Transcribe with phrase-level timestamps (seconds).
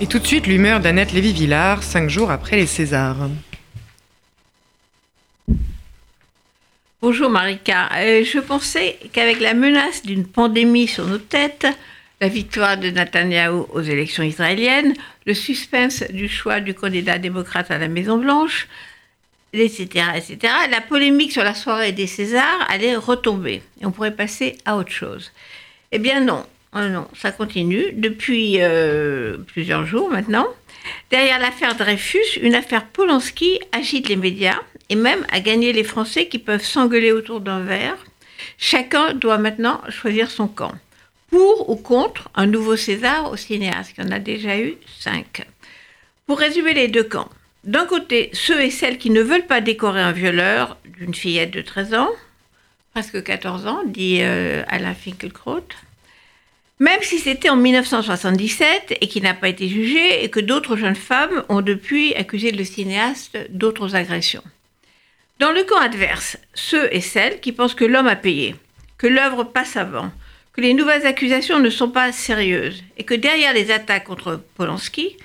[0.00, 3.28] Et tout de suite, l'humeur d'Annette Lévy-Villard, cinq jours après les Césars.
[7.00, 7.88] Bonjour Marika.
[7.94, 11.68] Euh, je pensais qu'avec la menace d'une pandémie sur nos têtes,
[12.20, 14.94] la victoire de Netanyahou aux élections israéliennes,
[15.26, 18.66] le suspense du choix du candidat démocrate à la Maison-Blanche,
[19.52, 24.58] etc., etc., la polémique sur la soirée des Césars allait retomber et on pourrait passer
[24.64, 25.30] à autre chose.
[25.92, 26.44] Eh bien non,
[26.74, 30.46] oh non, ça continue depuis euh, plusieurs jours maintenant.
[31.10, 34.58] Derrière l'affaire Dreyfus, une affaire Polanski agite les médias
[34.88, 37.96] et même a gagné les Français qui peuvent s'engueuler autour d'un verre.
[38.58, 40.72] Chacun doit maintenant choisir son camp.
[41.30, 45.46] Pour ou contre un nouveau César au cinéaste, il y en a déjà eu cinq.
[46.26, 47.30] Pour résumer les deux camps,
[47.64, 51.62] d'un côté, ceux et celles qui ne veulent pas décorer un violeur d'une fillette de
[51.62, 52.10] 13 ans,
[52.92, 55.66] presque 14 ans, dit euh, Alain Finkielkraut,
[56.80, 60.96] même si c'était en 1977 et qui n'a pas été jugé et que d'autres jeunes
[60.96, 64.42] femmes ont depuis accusé le cinéaste d'autres agressions.
[65.38, 68.54] Dans le camp adverse, ceux et celles qui pensent que l'homme a payé,
[68.98, 70.10] que l'œuvre passe avant,
[70.52, 75.16] que les nouvelles accusations ne sont pas sérieuses et que derrière les attaques contre Polanski,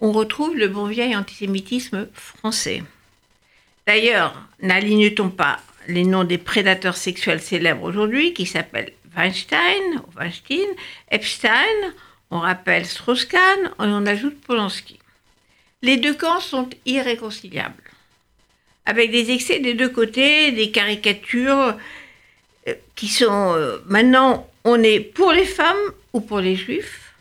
[0.00, 2.82] on retrouve le bon vieil antisémitisme français.
[3.86, 10.68] D'ailleurs, n'aligne-t-on pas les noms des prédateurs sexuels célèbres aujourd'hui qui s'appellent Weinstein, Weinstein,
[11.10, 11.94] Epstein,
[12.30, 14.98] on rappelle Strauss-Kahn et on ajoute Polanski.
[15.82, 17.90] Les deux camps sont irréconciliables
[18.86, 21.76] avec des excès des deux côtés, des caricatures
[22.66, 27.14] euh, qui sont euh, maintenant on est pour les femmes ou pour les juifs,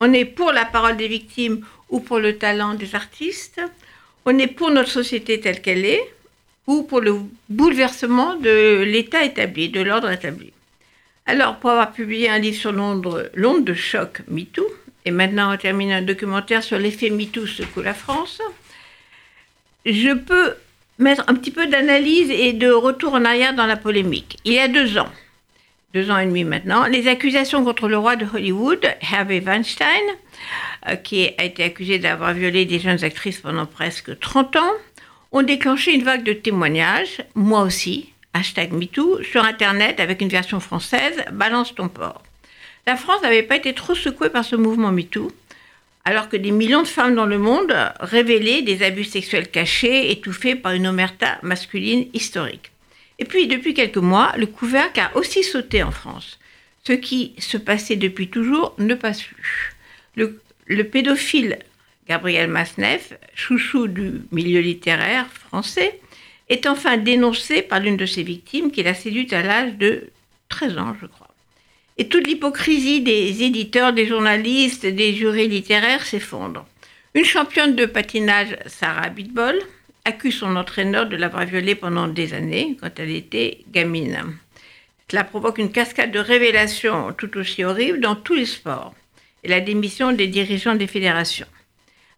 [0.00, 3.60] on est pour la parole des victimes ou pour le talent des artistes,
[4.24, 6.02] on est pour notre société telle qu'elle est
[6.66, 7.16] ou pour le
[7.48, 10.52] bouleversement de l'état établi, de l'ordre établi.
[11.28, 14.66] Alors, pour avoir publié un livre sur l'onde de choc MeToo,
[15.04, 18.40] et maintenant on termine un documentaire sur l'effet MeToo secoue la France,
[19.84, 20.54] je peux
[20.98, 24.38] mettre un petit peu d'analyse et de retour en arrière dans la polémique.
[24.46, 25.12] Il y a deux ans,
[25.92, 29.86] deux ans et demi maintenant, les accusations contre le roi de Hollywood, Harvey Weinstein,
[30.88, 34.72] euh, qui a été accusé d'avoir violé des jeunes actrices pendant presque 30 ans,
[35.32, 40.60] ont déclenché une vague de témoignages, moi aussi, hashtag MeToo, sur Internet avec une version
[40.60, 42.22] française, Balance ton port.
[42.86, 45.30] La France n'avait pas été trop secouée par ce mouvement MeToo,
[46.04, 50.54] alors que des millions de femmes dans le monde révélaient des abus sexuels cachés, étouffés
[50.54, 52.70] par une omerta masculine historique.
[53.18, 56.38] Et puis, depuis quelques mois, le couvercle a aussi sauté en France.
[56.84, 59.74] Ce qui se passait depuis toujours ne passe plus.
[60.14, 61.58] Le, le pédophile
[62.08, 66.00] Gabriel Masneff, chouchou du milieu littéraire français,
[66.48, 70.10] est enfin dénoncé par l'une de ses victimes qu'il a séduite à l'âge de
[70.48, 71.28] 13 ans, je crois.
[71.98, 76.66] Et toute l'hypocrisie des éditeurs, des journalistes, des jurés littéraires s'effondre.
[77.14, 79.58] Une championne de patinage, Sarah Bitbol,
[80.04, 84.36] accuse son entraîneur de l'avoir violée pendant des années, quand elle était gamine.
[85.10, 88.94] Cela provoque une cascade de révélations tout aussi horribles dans tous les sports
[89.42, 91.46] et la démission des dirigeants des fédérations.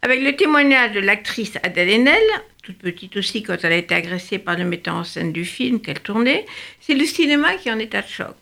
[0.03, 2.23] Avec le témoignage de l'actrice Adèle Haenel,
[2.63, 5.81] toute petite aussi quand elle a été agressée par le metteur en scène du film
[5.81, 6.47] qu'elle tournait,
[6.81, 8.37] c'est le cinéma qui en est à choc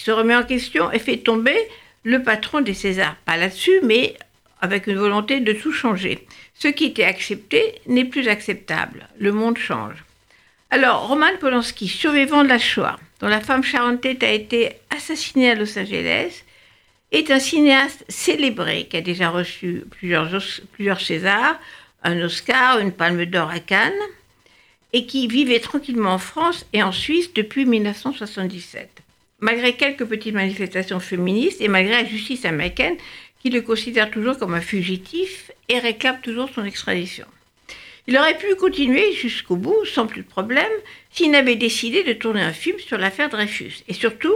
[0.00, 1.56] se remet en question et fait tomber
[2.04, 3.16] le patron des Césars.
[3.26, 4.16] Pas là-dessus, mais
[4.60, 6.26] avec une volonté de tout changer.
[6.54, 9.08] Ce qui était accepté n'est plus acceptable.
[9.18, 10.04] Le monde change.
[10.70, 15.54] Alors, Roman Polanski, survivant de la Shoah, dont la femme charentais a été assassinée à
[15.54, 16.44] Los Angeles,
[17.12, 20.30] est un cinéaste célébré qui a déjà reçu plusieurs,
[20.72, 21.58] plusieurs Césars,
[22.02, 23.92] un Oscar, une Palme d'Or à Cannes,
[24.92, 29.02] et qui vivait tranquillement en France et en Suisse depuis 1977
[29.40, 32.96] malgré quelques petites manifestations féministes et malgré la justice américaine
[33.42, 37.26] qui le considère toujours comme un fugitif et réclame toujours son extradition.
[38.06, 40.70] Il aurait pu continuer jusqu'au bout sans plus de problème
[41.10, 44.34] s'il n'avait décidé de tourner un film sur l'affaire Dreyfus et surtout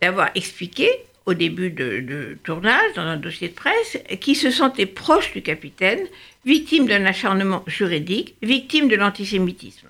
[0.00, 0.88] d'avoir expliqué
[1.26, 6.06] au début de, tournage dans un dossier de presse qu'il se sentait proche du capitaine,
[6.44, 9.88] victime d'un acharnement juridique, victime de l'antisémitisme,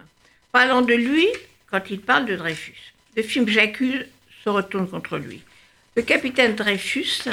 [0.52, 1.26] parlant de lui
[1.70, 4.06] quand il parle de Dreyfus le film J'accuse
[4.44, 5.42] se retourne contre lui.
[5.96, 7.24] Le capitaine Dreyfus,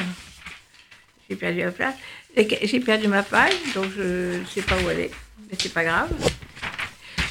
[1.29, 5.11] j'ai perdu ma page, donc je ne sais pas où elle est,
[5.49, 6.09] mais c'est pas grave.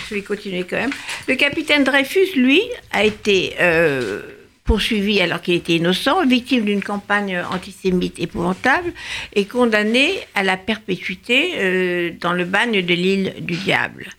[0.09, 0.93] Je vais continuer quand même.
[1.27, 4.23] Le capitaine Dreyfus, lui, a été euh,
[4.69, 8.93] poursuivi alors qu'il était innocent, victime d'une campagne antisémite épouvantable
[9.33, 14.11] et condamné à la perpétuité euh, dans le bagne de l'île du Diable.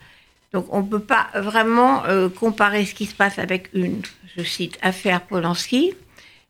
[0.51, 4.01] Donc on ne peut pas vraiment euh, comparer ce qui se passe avec une
[4.36, 5.94] je cite, affaire Polanski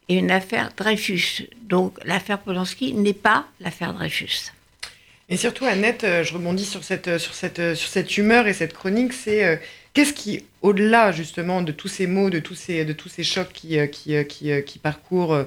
[0.08, 1.50] et une affaire Dreyfus.
[1.64, 4.54] Donc l'affaire Polanski n'est pas l'affaire Dreyfus.
[5.28, 8.74] Et surtout, Annette, euh, je rebondis sur cette, sur cette, sur cette humeur et cette
[8.74, 9.60] chronique, c'est
[9.94, 13.52] qu'est-ce qui, au-delà justement de tous ces mots, de tous ces, de tous ces chocs
[13.54, 15.46] qui, qui, qui, qui parcourent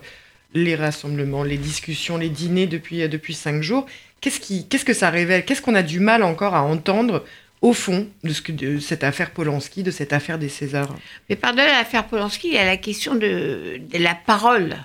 [0.54, 3.86] les rassemblements, les discussions, les dîners depuis, depuis cinq jours,
[4.20, 5.44] qu'est-ce, qui, qu'est-ce que ça révèle?
[5.44, 7.24] Qu'est-ce qu'on a du mal encore à entendre
[7.60, 10.94] au fond de, ce que, de cette affaire Polanski, de cette affaire des Césars?
[11.28, 14.76] Mais par-delà l'affaire Polanski, il y a la question de, la parole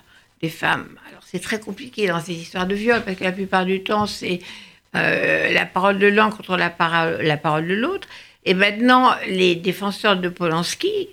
[0.41, 0.87] des femmes.
[1.09, 4.05] Alors c'est très compliqué dans ces histoires de viol, parce que la plupart du temps,
[4.05, 4.39] c'est
[4.95, 8.07] euh, la parole de l'un contre la, parole, la parole de l'autre.
[8.47, 11.09] Et maintenant, les défenseurs de Polanski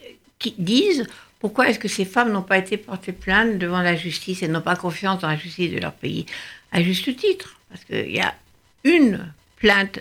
[0.56, 1.08] disent
[1.40, 4.60] pourquoi est-ce que ces femmes n'ont pas été portées plainte devant la justice et n'ont
[4.60, 6.26] pas confiance dans la justice de leur pays?
[6.70, 8.36] À juste titre, parce qu'il y a
[8.84, 9.98] une plainte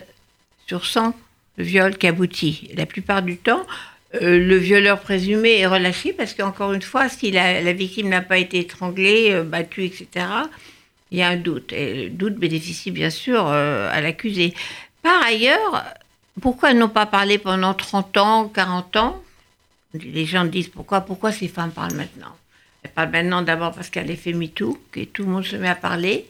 [0.68, 1.12] sur 100
[1.58, 2.70] de viol qui aboutit.
[2.76, 3.66] La plupart du temps,
[4.14, 8.38] euh, le violeur présumé est relâché parce qu'encore une fois, si la, victime n'a pas
[8.38, 10.06] été étranglée, euh, battue, etc.,
[11.10, 11.72] il y a un doute.
[11.72, 14.54] Et le doute bénéficie bien sûr euh, à l'accusé.
[15.02, 15.84] Par ailleurs,
[16.40, 19.22] pourquoi elles n'ont pas parlé pendant 30 ans, 40 ans?
[19.94, 22.36] Les gens disent pourquoi, pourquoi ces femmes parlent maintenant?
[22.82, 25.68] Elles parlent maintenant d'abord parce qu'elle a l'effet MeToo, que tout le monde se met
[25.68, 26.26] à parler,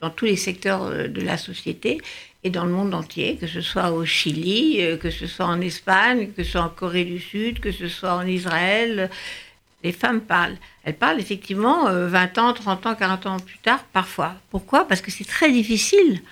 [0.00, 2.00] dans tous les secteurs de la société
[2.44, 5.60] et dans le monde entier, que ce soit au Chili, euh, que ce soit en
[5.60, 9.10] Espagne, que ce soit en Corée du Sud, que ce soit en Israël.
[9.82, 10.56] Les femmes parlent.
[10.84, 14.34] Elles parlent effectivement 20 euh, ans, 30 ans, 40 ans plus tard, parfois.
[14.50, 14.86] Pourquoi?
[14.86, 16.22] Parce que c'est très difficile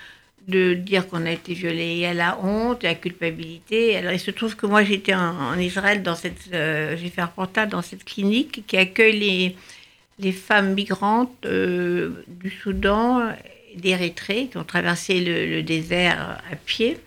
[0.47, 1.93] de dire qu'on a été violé.
[1.93, 3.97] Il y a la honte, la culpabilité.
[3.97, 7.25] Alors, il se trouve que moi, j'étais en, Israël, dans cette, euh, j'ai fait un
[7.25, 9.55] reportage dans cette clinique qui accueille les,
[10.19, 13.33] les femmes migrantes du Soudan
[13.77, 16.97] d'Érythrée qui ont traversé le, désert à pied,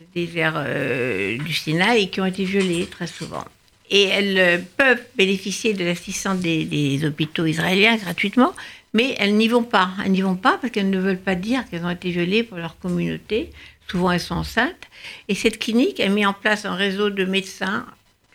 [0.00, 3.44] le désert euh, du Sinaï, et qui ont été violées très souvent.
[3.90, 8.54] Et elles euh, peuvent bénéficier de l'assistance des, hôpitaux israéliens gratuitement,
[8.92, 9.90] mais elles n'y vont pas.
[10.04, 12.58] Elles n'y vont pas parce qu'elles ne veulent pas dire qu'elles ont été violées pour
[12.58, 13.50] leur communauté.
[13.90, 14.88] Souvent, elles sont enceintes.
[15.28, 17.86] Et cette clinique a mis en place un réseau de médecins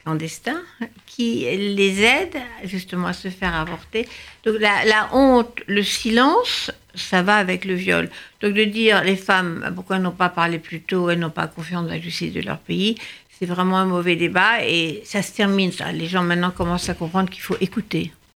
[0.03, 0.61] clandestins
[1.05, 4.07] qui les aident justement à se faire avorter.
[4.45, 8.09] Donc la honte, le silence ça va avec le viol.
[8.41, 11.47] Donc de dire les femmes, pourquoi elles n'ont pas parlé plus tôt, elles n'ont pas
[11.47, 12.95] confiance dans la justice de leur pays,
[13.37, 15.71] c'est vraiment un mauvais débat et ça se termine.
[15.93, 18.11] Les gens maintenant commencent à comprendre qu'il faut écouter.